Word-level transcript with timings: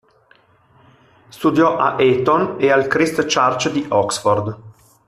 Studiò 1.29 1.77
a 1.77 1.95
Eton 2.01 2.55
e 2.59 2.71
al 2.71 2.87
Christ 2.87 3.27
Church 3.31 3.69
di 3.71 3.85
Oxford. 3.87 4.57